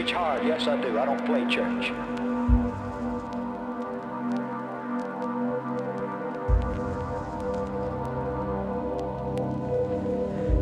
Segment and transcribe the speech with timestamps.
[0.00, 0.98] preach hard, yes I do.
[0.98, 1.90] I don't play church.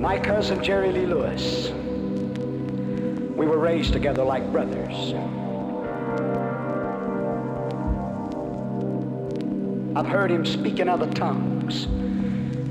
[0.00, 1.70] My cousin Jerry Lee Lewis.
[3.36, 5.14] We were raised together like brothers.
[9.96, 11.86] I've heard him speak in other tongues.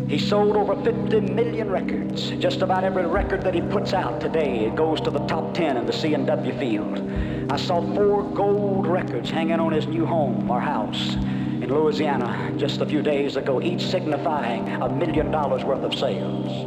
[0.08, 2.30] He sold over 50 million records.
[2.30, 5.76] Just about every record that he puts out today, it goes to the top 10
[5.76, 7.52] in the C&W field.
[7.52, 12.80] I saw four gold records hanging on his new home or house in Louisiana just
[12.80, 16.66] a few days ago, each signifying a million dollars worth of sales.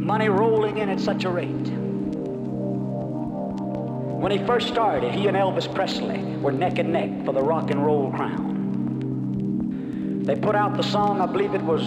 [0.00, 1.50] Money rolling in at such a rate.
[4.16, 7.70] When he first started, he and Elvis Presley were neck and neck for the rock
[7.70, 7.75] and.
[10.26, 11.84] They put out the song, I believe it was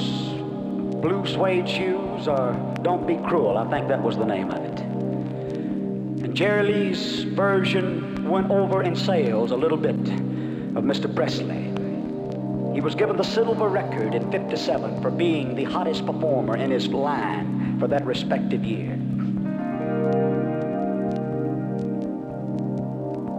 [1.01, 2.53] Blue Suede Shoes or
[2.83, 3.57] Don't Be Cruel.
[3.57, 4.79] I think that was the name of it.
[4.79, 11.13] And Jerry Lee's version went over in sales a little bit of Mr.
[11.13, 11.65] Presley.
[12.73, 16.87] He was given the silver record in 57 for being the hottest performer in his
[16.87, 18.95] line for that respective year.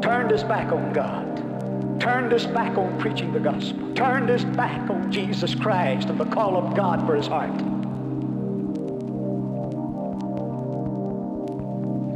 [0.03, 1.50] Turned his back on God.
[2.01, 3.93] Turned his back on preaching the gospel.
[3.95, 7.51] Turned his back on Jesus Christ and the call of God for his heart.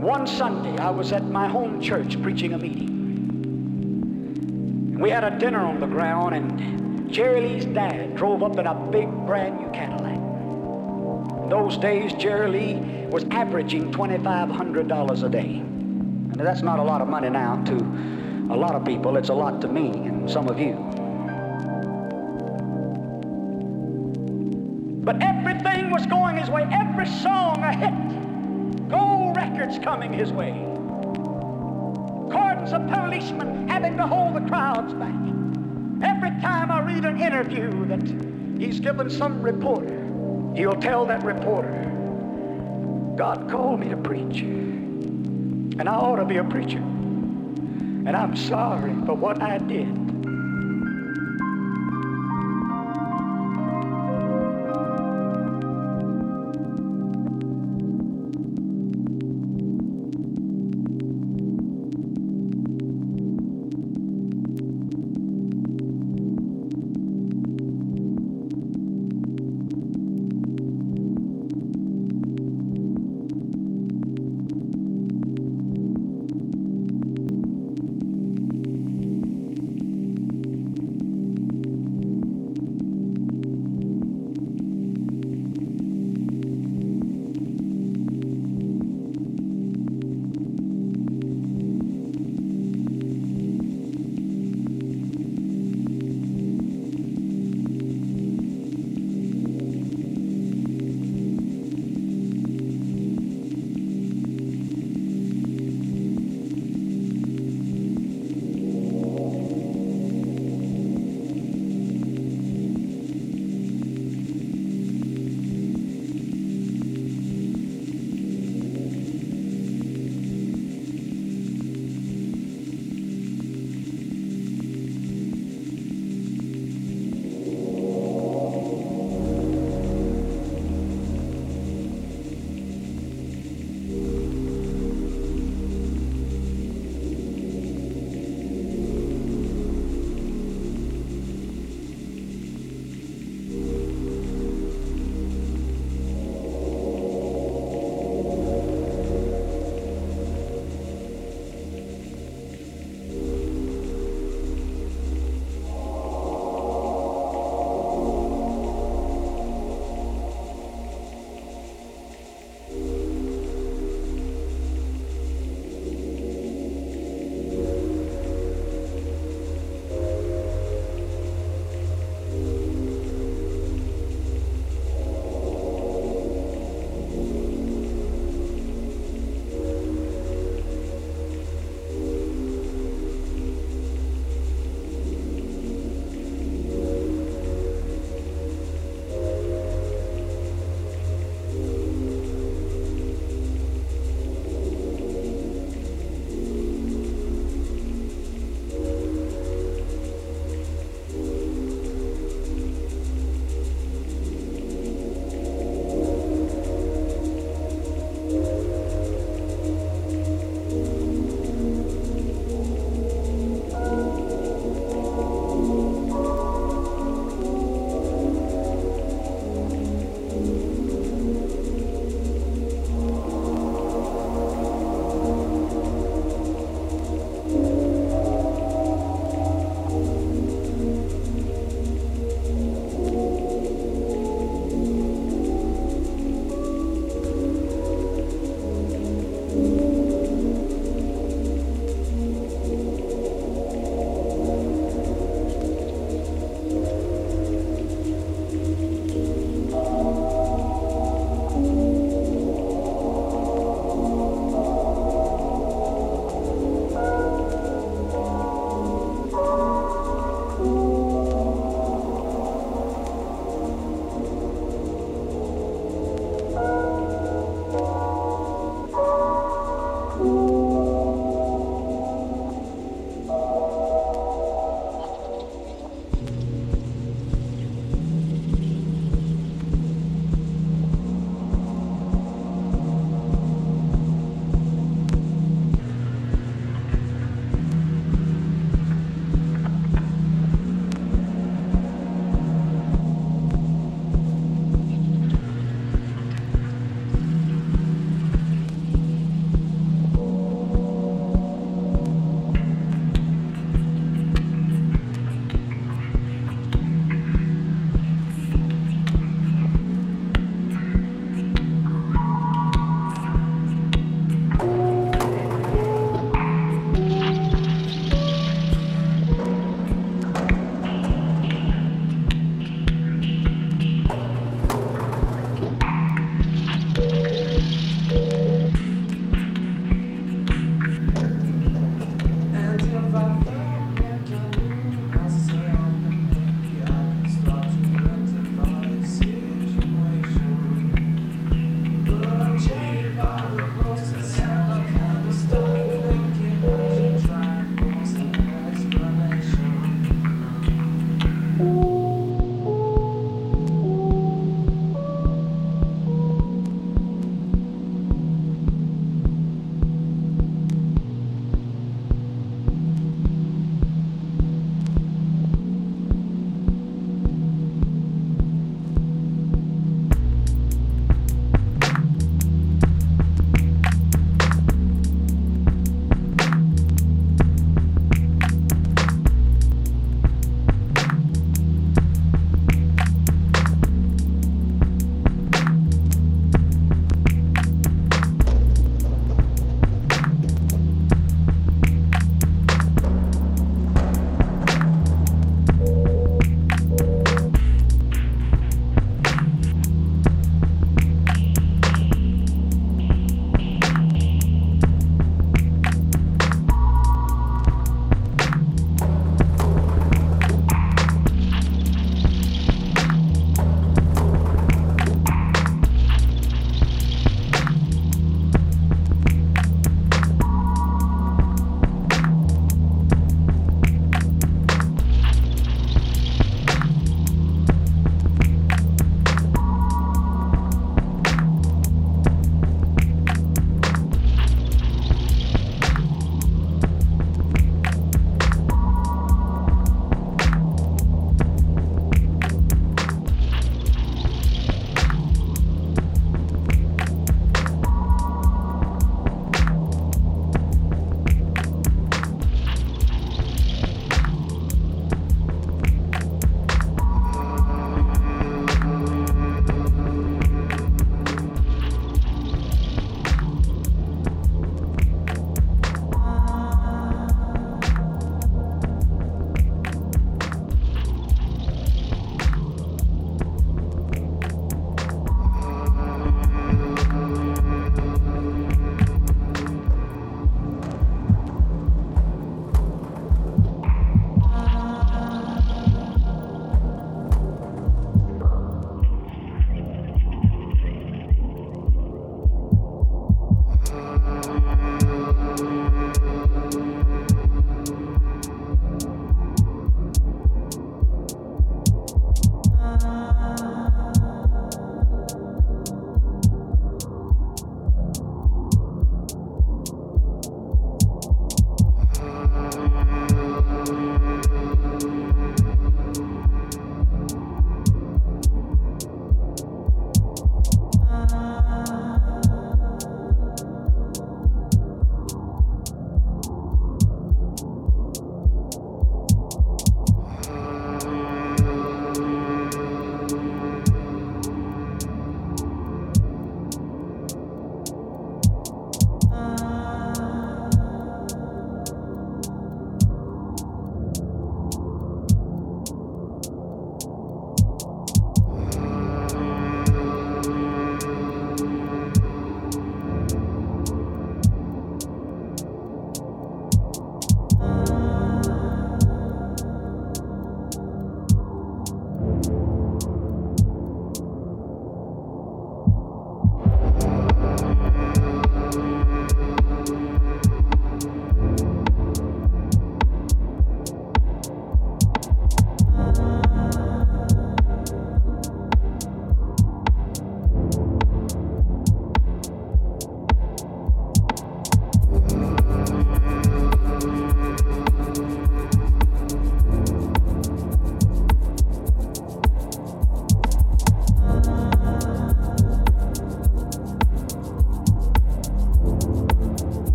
[0.00, 2.98] One Sunday, I was at my home church preaching a meeting.
[4.98, 8.74] We had a dinner on the ground, and Jerry Lee's dad drove up in a
[8.74, 10.18] big brand new Cadillac.
[11.42, 15.56] In those days, Jerry Lee was averaging $2,500 a day.
[15.56, 18.19] And that's not a lot of money now to
[18.50, 19.16] a lot of people.
[19.16, 20.74] It's a lot to me and some of you.
[25.04, 26.68] But everything was going his way.
[26.70, 28.88] Every song a hit.
[28.88, 30.52] Gold records coming his way.
[32.32, 35.14] Cordons of policemen having to hold the crowds back.
[36.02, 38.02] Every time I read an interview that
[38.60, 40.06] he's given some reporter,
[40.56, 41.84] he'll tell that reporter,
[43.16, 44.40] God called me to preach.
[44.40, 46.82] And I ought to be a preacher.
[48.10, 50.09] And I'm sorry for what I did.